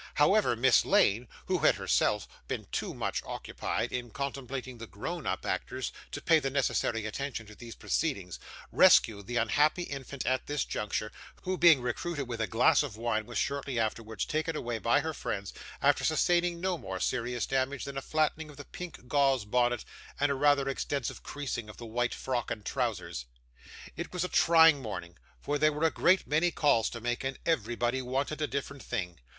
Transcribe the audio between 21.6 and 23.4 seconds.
of the white frock and trousers.